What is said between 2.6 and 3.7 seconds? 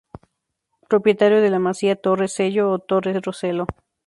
o Torre Roselló.